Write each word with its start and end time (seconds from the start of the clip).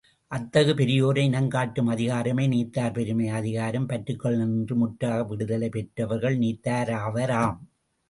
அத்தகு 0.31 0.71
பெரியோரை 0.71 1.23
இனங்காட்டும் 1.23 1.91
அதிகாரமே, 1.91 2.47
நீத்தார் 2.47 2.91
பெருமை 2.91 3.29
அதிகாரம் 3.33 3.87
பற்றுக்களினின்று 3.87 4.75
முற்றாக 4.75 5.23
விடுதலை 5.25 5.69
பெற்றவர்கள் 5.69 6.37
நீத்தார் 6.37 6.93
ஆவர். 7.01 7.35
ஆம்! 7.41 7.59